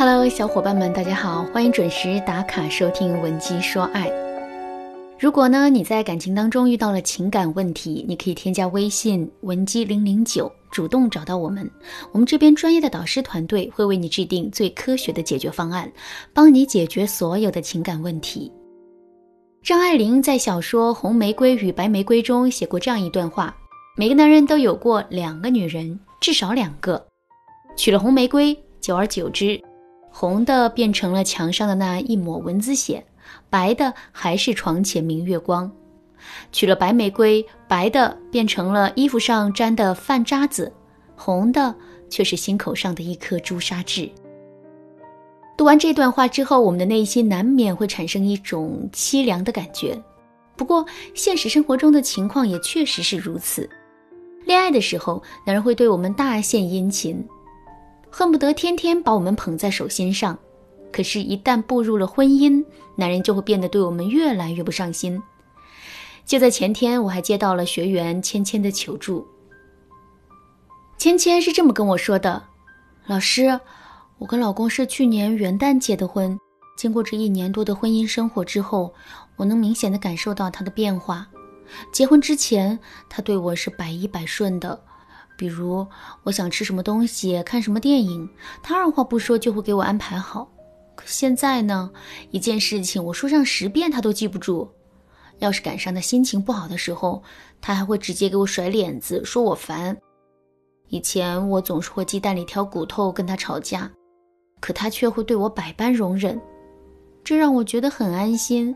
[0.00, 4.08] Hello，小伙伴们，大家好，欢迎准时打卡收听《文姬说爱》。
[5.18, 11.68] 如果呢你在感情当中遇到了情感问题，你可以添加微信文姬零零九，主动找到我们，
[12.12, 15.90] 我们这边专业的导师团队会为你制定最科学的解决方案，
[16.32, 18.52] 帮你解决所有的情感问题。
[19.64, 23.52] 张爱玲在小说《红玫瑰与白玫瑰》中写过这样一段话：
[23.96, 27.04] 每个男人都有过两个女人，至少两个。
[27.76, 29.60] 娶了红玫瑰，久而久之，
[30.10, 33.04] 红的变成了墙上的那一抹蚊子血。
[33.50, 35.70] 白的还是床前明月光，
[36.52, 40.72] 娶了白玫瑰，白的变成了衣服上沾的饭渣子，
[41.16, 41.74] 红的
[42.10, 44.10] 却是心口上的一颗朱砂痣。
[45.56, 49.98] 读完这段话之后，我们的内心难免会产生一种凄凉的感觉。
[50.56, 53.68] 不过，现实生活中的情况也确实是如此。
[54.44, 57.26] 恋爱的时候，男人会对我们大献殷勤，
[58.10, 60.38] 恨不得天天把我们捧在手心上。
[60.90, 62.64] 可是，一旦步入了婚姻，
[62.96, 65.22] 男人就会变得对我们越来越不上心。
[66.24, 69.26] 就在前天，我还接到了学员芊芊的求助。
[70.96, 72.42] 芊芊是这么跟我说的
[73.06, 73.60] ：“老师，
[74.18, 76.38] 我跟老公是去年元旦结的婚，
[76.76, 78.92] 经过这一年多的婚姻生活之后，
[79.36, 81.28] 我能明显的感受到他的变化。
[81.92, 84.82] 结婚之前，他对我是百依百顺的，
[85.38, 85.86] 比如
[86.24, 88.28] 我想吃什么东西、看什么电影，
[88.62, 90.50] 他二话不说就会给我安排好。”
[90.96, 91.90] 可现在呢，
[92.32, 94.68] 一件事情我说上十遍他都记不住。
[95.38, 97.22] 要是赶上他心情不好的时候，
[97.60, 99.96] 他还会直接给我甩脸子，说我烦。
[100.88, 103.88] 以前我总是会鸡蛋里挑骨头跟他吵架，
[104.58, 106.40] 可他却会对我百般容忍，
[107.22, 108.74] 这让我觉得很安心。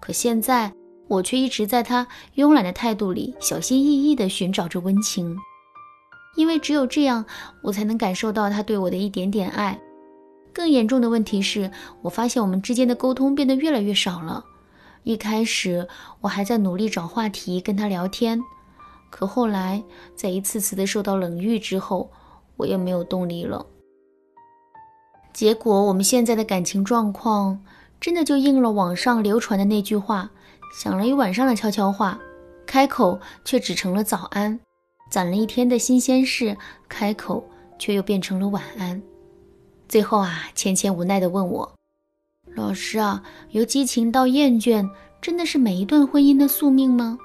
[0.00, 0.72] 可现在
[1.08, 5.36] 我却一直在他慵懒的态度里小心翼翼地寻找着温情，
[6.36, 7.24] 因为只有这样，
[7.62, 9.78] 我才能感受到他对我的一点点爱。
[10.52, 11.70] 更严重的问题是
[12.02, 14.44] 我发现我们之间的沟通变得越来越少了。
[15.02, 15.86] 一开始
[16.20, 18.40] 我还在努力找话题跟他聊天，
[19.10, 19.82] 可后来
[20.14, 22.10] 在一次次的受到冷遇之后，
[22.56, 23.66] 我也没有动力了。
[25.32, 27.60] 结果我们现在的感情状况
[28.00, 30.30] 真的就应了网上流传的那句话：
[30.80, 32.18] 想了一晚上的悄悄话，
[32.64, 34.58] 开口却只成了早安；
[35.14, 36.56] 攒了一天的新鲜事，
[36.88, 37.48] 开口
[37.78, 39.00] 却又变成了晚安。
[39.88, 41.72] 最后啊，芊芊无奈地问我
[42.56, 47.16] ：“老师啊，由激情到厌倦，真的是每一段婚姻的宿命吗？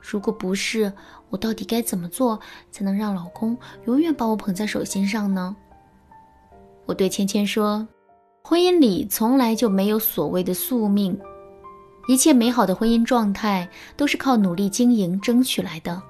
[0.00, 0.92] 如果不是，
[1.28, 2.38] 我到底该怎么做
[2.70, 5.56] 才能让老公永远把我捧在手心上呢？”
[6.86, 7.84] 我对芊芊说
[8.46, 11.18] ：“婚姻里从来就没有所谓的宿命，
[12.06, 16.00] 一切美好的婚姻状态都是靠努力经营争取来的。”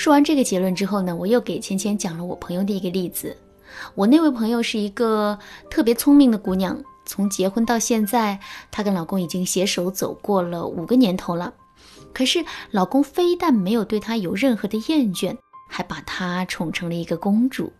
[0.00, 3.36] 说完这个结论之后呢，我又给芊芊讲了我朋友的一个例子。
[3.94, 5.38] 我那位朋友是一个
[5.68, 8.40] 特别聪明的姑娘，从结婚到现在，
[8.70, 11.52] 她跟老公已经携手走过了五个年头了。
[12.14, 15.36] 可是老公非但没有对她有任何的厌倦，
[15.68, 17.70] 还把她宠成了一个公主。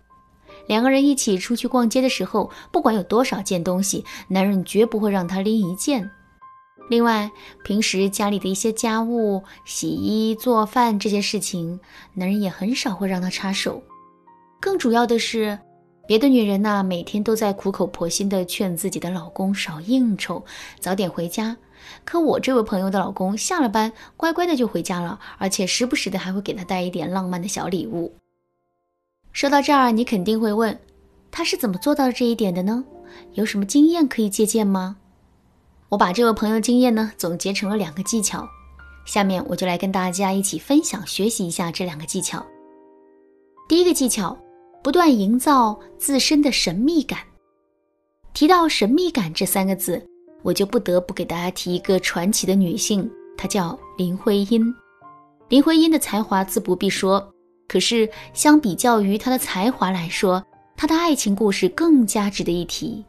[0.67, 6.11] 两个人一起出去逛街的时候，不管有多少件东西，男人绝不会让她拎一件。
[6.91, 7.31] 另外，
[7.63, 11.79] 平时家里的一些家务、洗衣、做饭这些事情，
[12.15, 13.81] 男人也很少会让她插手。
[14.61, 15.57] 更主要的是。
[16.09, 20.45] 别的女人呢，每天都在苦口婆心地劝自己的老公少应酬，
[20.81, 21.57] 早点回家。
[22.05, 28.13] 可我这位朋友的老公下了班，乖乖的就回家了，而且时不时的还会给她带一点浪漫的小礼物。
[29.31, 30.77] 说到这儿，你肯定会问，
[31.31, 32.85] 他是怎么做到这一点的呢？
[33.35, 34.97] 有什么经验可以借鉴吗？
[35.91, 38.49] 我把这位朋友经验呢总结成了两个技巧，
[39.05, 42.45] 下面我就来跟大家一起分享学习一下这两个技巧。
[43.69, 44.37] 第一个技巧。
[44.83, 47.19] 不断营造自身的神秘感。
[48.33, 50.03] 提到神秘感这三个字，
[50.43, 53.07] 我就不得不给大家提一个传奇的女性，
[53.37, 54.75] 她叫林徽因。
[55.51, 57.31] 林徽因的才华自不必说，
[57.69, 60.43] 可是相比较于她的才华来说，
[60.79, 63.05] 她的爱情故事更加值得一提。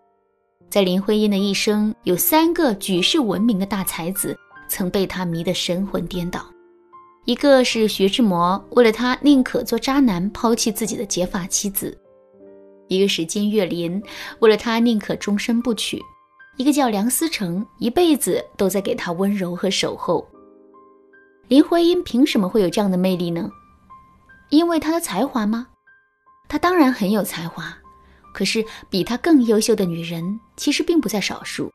[0.71, 4.33] 在林徽因的一生，有三个举世闻名的大才子
[4.69, 6.45] 曾被她迷得神魂颠倒。
[7.25, 11.93] 一个是徐志摩，为了她宁可做渣男，抛弃自己的结发妻子；
[12.87, 14.01] 一个是金岳霖，
[14.39, 15.99] 为了他宁可终身不娶；
[16.55, 20.25] 一个叫梁思成，一辈子都在给他温柔和守候。
[21.49, 23.51] 林徽因凭什么会有这样的魅力呢？
[24.49, 25.67] 因为她的才华吗？
[26.47, 27.77] 她当然很有才华，
[28.33, 31.71] 可是比她更优秀的女人其实并不在少数，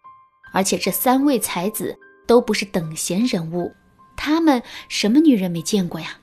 [0.53, 3.73] 而且这三位才子都不是等闲人物。
[4.17, 6.19] 他们什么女人没见过呀？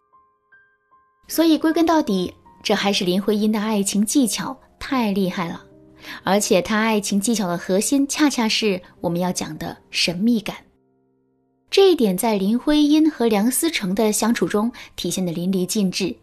[1.28, 5.64] 所以归根到底，这还是林徽因的爱情技巧太厉害了。
[6.24, 10.58] 而且她爱情技巧的核心恰恰是我们要讲的神秘感。
[11.72, 16.16] 这一点在林徽因和梁思成的相处中体现的淋漓尽致。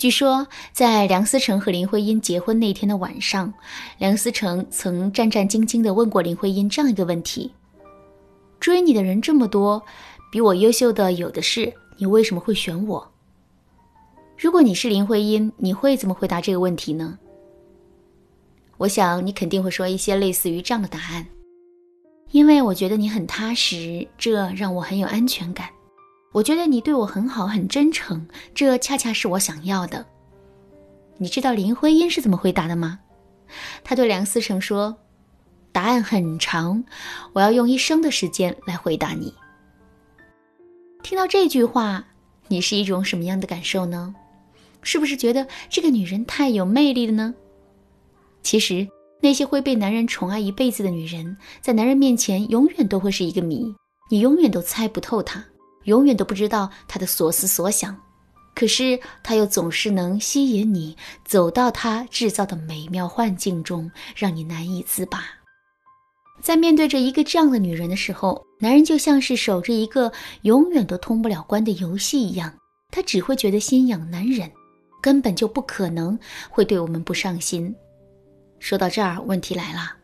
[0.00, 3.52] 据说，在梁思成和林徽因结婚那天的晚上，
[3.98, 7.52] 梁思成曾战战兢兢地问过林徽因这样一个问题
[8.58, 9.82] ：“追你的人这么多，
[10.32, 13.12] 比我优秀的有的是，你为什么会选我？”
[14.40, 17.18] 如果你是林徽因，你会怎么回答这个问题呢？
[18.78, 21.26] 我想你肯定会说一些类似于这样的答案。
[22.30, 25.68] 因为我觉得你很踏实，这让我很有安全感。
[26.32, 30.06] 我觉得你对我很好，很真诚，这恰恰是我想要的。
[31.18, 33.00] 你知道林徽因是怎么回答的吗？
[33.82, 34.96] 她对梁思成说
[35.72, 36.84] ：“答案很长，
[37.32, 39.34] 我要用一生的时间来回答你。”
[41.02, 42.06] 听到这句话，
[42.48, 44.14] 你是一种什么样的感受呢？
[44.82, 47.34] 是不是觉得这个女人太有魅力了呢？
[48.42, 48.88] 其实。
[49.22, 53.74] 那些会被男人宠爱一辈子的女人，在男人面前永远都会是一个谜，
[54.10, 55.44] 你永远都猜不透她，
[55.84, 57.96] 永远都不知道她的所思所想。
[58.54, 65.24] 可是她又总是能吸引你，走到她制造的美妙幻境中，让你难以自拔。
[66.42, 70.10] 在面对着一个这样的女人的时候，男人就像是守着一个
[70.42, 72.52] 永远都通不了关的游戏一样，
[72.90, 74.50] 他只会觉得心痒难忍，
[75.02, 76.18] 根本就不可能
[76.48, 77.74] 会对我们不上心。
[78.58, 79.96] 说到这儿，问题来了，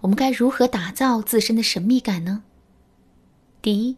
[0.00, 2.42] 我们该如何打造自身的神秘感呢？
[3.62, 3.96] 第一，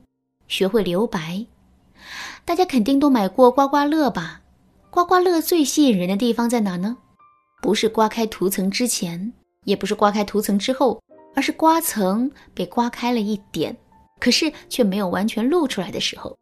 [0.51, 1.47] 学会留白。
[2.45, 4.43] 大家肯定都买过刮刮乐吧？
[4.91, 6.99] 刮刮乐最吸引人的地方在哪呢？
[7.63, 9.33] 不是刮开涂层之前，
[9.65, 11.01] 也不是刮开涂层之后，
[11.37, 13.75] 而是刮层被刮开了一点，
[14.19, 16.37] 可是却没有完全露出来的时候。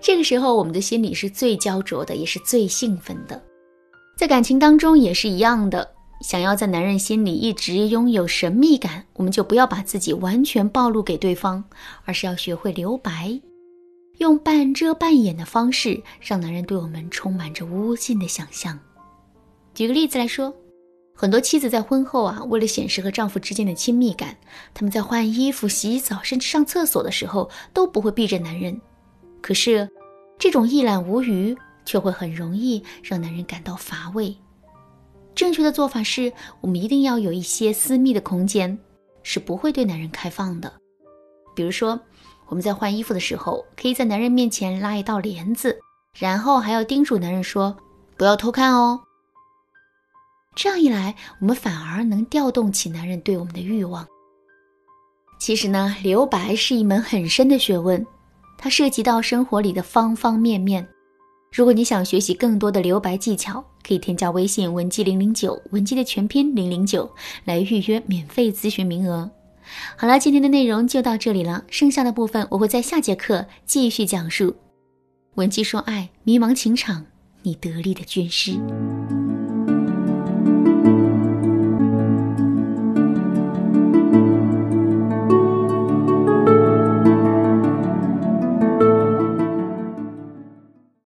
[0.00, 3.40] 这个时候，我们的心里是最焦灼的，也是最兴奋的。
[4.18, 5.95] 在感情当中也是一样的。
[6.22, 11.62] 想要在男人心里一直拥有神秘感，我们就不要把自己完全暴露给对方，
[12.04, 13.40] 而是要学会留白，
[14.18, 18.78] 用半遮半掩的方式，让男人对我们充满着无尽的想象。
[19.74, 20.54] 举个例子来说，
[21.14, 24.36] 很多妻子在婚后啊，为了显示和丈夫之间的亲密感，
[24.72, 28.80] 他们在换衣服、洗澡，甚至上厕所的时候都不会避着男人。
[29.42, 29.88] 可是，
[30.38, 34.34] 这种一览无余却会很容易让男人感到乏味。
[35.36, 38.76] 正确的做法是，我们一定要有一些私密的空间，
[39.22, 40.72] 是不会对男人开放的。
[41.54, 42.00] 比如说，
[42.48, 45.78] 我们在换衣服的时候，可以在男人面前拉一道帘子，
[46.18, 47.76] 然后还要叮嘱男人说
[48.16, 48.98] ：“不要偷看哦。”
[50.56, 54.06] 这样一来，我们反而能调动起男人对我们的欲望。
[55.38, 58.04] 其实呢，留白是一门很深的学问，
[58.56, 60.88] 它涉及到生活里的方方面面。
[61.52, 67.10] 如果你想学习更多的留白技巧，可以添加微信文姬零零九，文姬的全拼零零九，
[67.44, 69.30] 来预约免费咨询名额。
[69.96, 74.54] 好了，今天的内容就到这里了，剩下的部分我会在下节课继续讲述。
[75.36, 77.06] 文姬说爱，迷茫情场，
[77.42, 78.58] 你得力的军师。